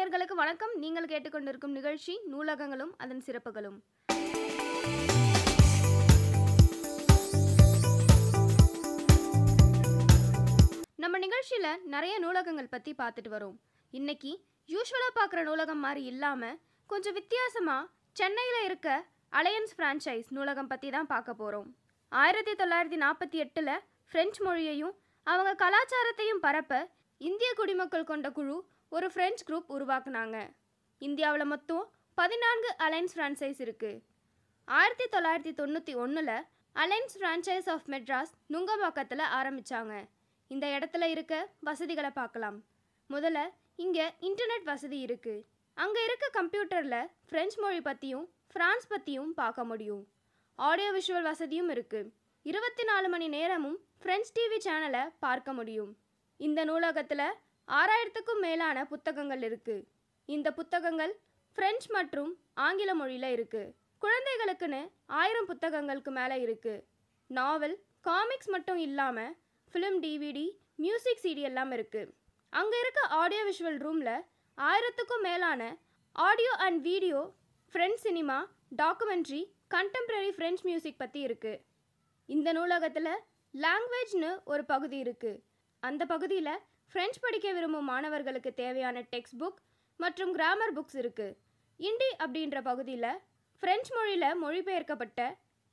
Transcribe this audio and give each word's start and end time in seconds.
நேயர்களுக்கு 0.00 0.36
வணக்கம். 0.40 0.70
நீங்கள் 0.82 1.08
கேட்டுக்கொண்டிருக்கும் 1.10 1.74
நிகழ்ச்சி 1.76 2.12
நூலகங்களும் 2.32 2.92
அதன் 3.02 3.20
சிறப்புகளும். 3.24 3.74
நம்ம 11.02 11.18
நிகழ்ச்சியில் 11.24 11.68
நிறைய 11.94 12.14
நூலகங்கள் 12.24 12.70
பற்றி 12.74 12.94
பார்த்துட்டு 13.00 13.32
வரோம். 13.34 13.56
இன்னைக்கு 13.92 14.32
யூஸ்வலாக 14.68 15.12
பார்க்குற 15.18 15.42
நூலகம் 15.50 15.82
மாதிரி 15.86 16.04
இல்லாமல் 16.12 16.56
கொஞ்சம் 16.90 17.16
வித்தியாசமாக 17.18 17.90
சென்னையில் 18.20 18.64
இருக்க 18.68 18.88
அலையன்ஸ் 19.40 19.74
ஃப்ரான்ச்சைஸ் 19.76 20.30
நூலகம் 20.38 20.70
பற்றி 20.72 20.90
தான் 20.96 21.10
பார்க்க 21.14 21.40
போகிறோம் 21.42 21.68
ஆயிரத்தி 22.12 22.54
தொள்ளாயிரத்தி 22.62 23.00
நாற்பத்தி 23.04 23.40
எட்டில் 23.46 23.74
ஃப்ரெஞ்ச் 24.12 24.40
மொழியையும் 24.48 24.96
அவங்க 25.26 25.52
கலாச்சாரத்தையும் 25.64 26.42
பரப்ப 26.46 26.82
இந்திய 27.28 27.48
குடிமக்கள் 27.58 28.06
கொண்ட 28.10 28.26
குழு 28.36 28.54
ஒரு 28.96 29.06
ஃப்ரெஞ்ச் 29.12 29.40
குரூப் 29.48 29.66
உருவாக்குனாங்க. 29.74 30.36
இந்தியாவில் 31.02 31.44
மொத்தம் 31.50 31.84
பதினான்கு 32.18 32.70
அலைன்ஸ் 32.84 33.14
ஃப்ரான்ச்சைஸ் 33.16 33.60
இருக்கு. 33.64 33.90
ஆயிரத்தி 34.68 35.06
தொள்ளாயிரத்தி 35.14 35.52
தொண்ணூற்றி 35.60 35.94
ஒன்றில் 36.04 36.32
அலைன்ஸ் 36.76 37.16
ஃப்ரான்ச்சைஸ் 37.18 37.68
ஆஃப் 37.74 37.86
மெட்ராஸ் 37.94 38.32
நுங்கம்பாக்கத்தில் 38.54 39.24
ஆரம்பித்தாங்க 39.38 39.94
இந்த 40.50 40.66
இடத்துல 40.76 41.10
இருக்க 41.14 41.34
வசதிகளை 41.68 42.10
பார்க்கலாம் 42.20 42.58
முதல்ல 43.10 43.40
இங்கே 43.84 44.06
இன்டர்நெட் 44.28 44.66
வசதி 44.72 44.98
இருக்குது 45.06 45.44
அங்கே 45.76 46.02
இருக்க 46.08 46.26
கம்ப்யூட்டரில் 46.40 47.00
ஃப்ரெஞ்ச் 47.28 47.56
மொழி 47.64 47.80
பற்றியும் 47.88 48.26
ஃப்ரான்ஸ் 48.52 48.90
பற்றியும் 48.92 49.32
பார்க்க 49.40 49.70
முடியும். 49.70 50.02
ஆடியோ 50.58 50.92
விஷுவல் 50.98 51.28
வசதியும் 51.32 51.72
இருக்குது 51.74 52.12
இருபத்தி 52.46 52.84
நாலு 52.90 53.08
மணி 53.14 53.28
நேரமும் 53.36 53.78
ஃப்ரெஞ்ச் 54.02 54.30
டிவி 54.36 54.58
சேனலை 54.66 55.04
பார்க்க 55.26 55.52
முடியும். 55.58 55.92
இந்த 56.40 56.60
நூலகத்தில் 56.64 57.26
ஆறாயிரத்துக்கும் 57.68 58.42
மேலான 58.44 58.84
புத்தகங்கள் 58.92 59.42
இருக்குது 59.48 59.84
இந்த 60.28 60.48
புத்தகங்கள் 60.52 61.12
ஃப்ரெஞ்ச் 61.58 61.86
மற்றும் 61.96 62.32
ஆங்கில 62.64 62.90
மொழியில் 62.94 63.34
இருக்குது 63.34 63.72
குழந்தைகளுக்குன்னு 64.02 64.80
ஆயிரம் 65.20 65.48
புத்தகங்களுக்கு 65.50 66.10
மேலே 66.12 66.36
இருக்குது 66.44 66.82
நாவல் 67.30 67.76
காமிக்ஸ் 68.04 68.50
மட்டும் 68.50 68.80
இல்லாமல் 68.80 69.32
ஃபிலிம் 69.74 69.98
டிவிடி 70.04 70.46
மியூசிக் 70.78 71.22
சிடி 71.24 71.42
எல்லாம் 71.42 71.72
இருக்குது 71.76 72.12
அங்கே 72.52 72.78
இருக்க 72.82 73.00
ஆடியோ 73.18 73.42
விஷுவல் 73.48 73.78
ரூமில் 73.78 74.14
ஆயிரத்துக்கும் 74.58 75.24
மேலான 75.24 75.62
audio 76.16 76.52
and 76.64 76.80
video 76.82 77.20
French 77.74 78.00
cinema 78.00 78.38
documentary 78.78 79.42
contemporary 79.74 80.30
French 80.36 80.62
music 80.64 81.00
பற்றி 81.00 81.20
இருக்குது 81.26 81.60
இந்த 82.28 82.48
நூலகத்தில் 82.52 83.12
லாங்குவேஜ்னு 83.54 84.32
ஒரு 84.46 84.62
பகுதி 84.64 84.98
இருக்குது 85.04 85.38
அந்த 85.82 86.02
பகுதியில் 86.12 86.52
ஃப்ரெஞ்ச் 86.92 87.18
படிக்க 87.24 87.48
விரும்பும் 87.56 87.88
மாணவர்களுக்கு 87.92 88.50
தேவையான 88.62 89.02
டெக்ஸ்ட் 89.12 89.38
புக் 89.42 89.60
மற்றும் 90.00 90.32
கிராமர் 90.36 90.74
புக்ஸ் 90.76 90.98
இருக்குது 91.02 91.36
இண்டி 91.80 92.08
அப்படின்ற 92.22 92.58
பகுதியில் 92.70 93.12
ஃப்ரெஞ்ச் 93.62 93.90
மொழியில் 93.96 94.38
மொழிபெயர்க்கப்பட்ட 94.42 95.20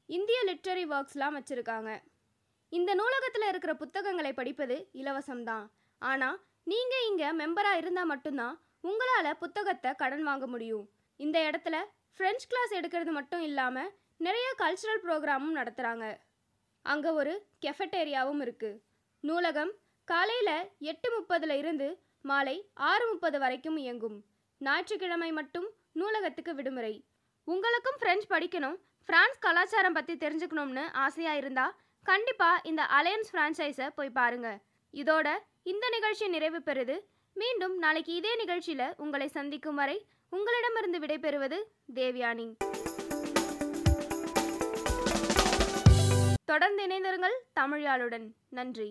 இந்திய 0.10 0.40
லிட்ரரி 0.50 0.84
ஒர்க்ஸ்லாம் 0.96 1.36
வச்சுருக்காங்க. 1.38 1.92
இந்த 2.72 2.92
நூலகத்தில் 3.00 3.50
இருக்கிற 3.52 3.74
புத்தகங்களை 3.82 4.32
படிப்பது 4.40 4.76
இலவசம்தான். 5.02 5.66
ஆனால் 6.02 6.38
நீங்கள் 6.72 7.06
இங்கே 7.10 7.30
மெம்பராக 7.42 7.80
இருந்தால் 7.82 8.12
மட்டும்தான் 8.14 8.56
உங்களால் 8.90 9.40
புத்தகத்தை 9.44 9.92
கடன் 10.02 10.26
வாங்க 10.30 10.46
முடியும். 10.54 10.86
இந்த 11.20 11.38
இடத்துல 11.50 11.76
ஃப்ரெஞ்ச் 12.18 12.48
கிளாஸ் 12.52 12.74
எடுக்கிறது 12.80 13.12
மட்டும் 13.20 13.44
இல்லாமல் 13.50 13.92
நிறைய 14.28 14.48
கல்ச்சுரல் 14.62 15.04
ப்ரோக்ராமும் 15.06 15.58
நடத்துகிறாங்க 15.60 16.06
அங்கே 16.86 17.12
ஒரு 17.22 17.34
கெஃபட்டேரியாவும் 17.66 18.42
இருக்குது 18.46 18.80
நூலகம் 19.24 19.74
காலையில் 20.10 20.70
எட்டு 20.90 21.08
முப்பதுல 21.16 21.54
இருந்து 21.62 21.88
மாலை 22.30 22.54
ஆறு 22.90 23.06
முப்பது 23.12 23.40
வரைக்கும் 23.40 23.78
இயங்கும். 23.78 24.18
ஞாயிற்றுக்கிழமை 24.58 25.32
மட்டும் 25.32 25.66
நூலகத்துக்கு 26.00 26.52
விடுமுறை. 26.60 26.94
உங்களுக்கும் 27.44 27.98
ஃப்ரெஞ்ச் 28.00 28.26
படிக்கணும். 28.34 28.78
ஃப்ரான்ஸ் 29.08 29.42
கலாச்சாரம் 29.46 29.98
பற்றி 29.98 30.14
தெரிஞ்சுக்கணும்னு 30.24 30.84
ஆசையாக 31.06 31.40
இருந்தால் 31.42 31.74
கண்டிப்பாக 32.04 32.62
இந்த 32.70 32.84
அலையன்ஸ் 33.00 33.32
ஃப்ரான்ச்சைஸை 33.32 33.88
போய் 33.98 34.16
பாருங்கள் 34.20 34.60
இதோட 34.94 35.28
இந்த 35.72 35.86
நிகழ்ச்சி 35.96 36.28
நிறைவு 36.36 36.62
பெறுது. 36.70 36.96
மீண்டும் 37.34 37.76
நாளைக்கு 37.78 38.14
இதே 38.22 38.36
நிகழ்ச்சியில் 38.44 38.88
உங்களை 38.98 39.28
சந்திக்கும் 39.38 39.76
வரை 39.76 39.98
உங்களிடமிருந்து 40.30 41.02
விடைபெறுவது 41.06 41.60
தேவ்யானி. 42.00 42.48
தொடர்ந்து 46.52 46.82
இணைந்திருங்கள் 46.88 47.38
தமிழாளுடன் 47.60 48.28
நன்றி. 48.60 48.90